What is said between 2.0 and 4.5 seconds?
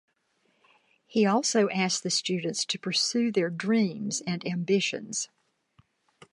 the students to pursue their dreams and